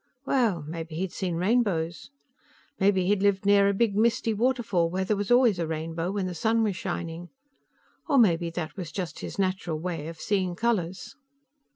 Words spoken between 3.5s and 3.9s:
a